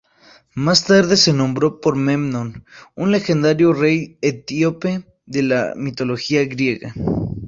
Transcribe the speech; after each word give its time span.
Más 0.55 0.83
tarde 0.85 1.15
se 1.15 1.31
nombró 1.31 1.79
por 1.79 1.95
Memnón, 1.95 2.65
un 2.95 3.11
legendario 3.11 3.71
rey 3.71 4.17
etíope 4.23 5.05
de 5.27 5.43
la 5.43 5.75
mitología 5.75 6.43
griega. 6.45 6.95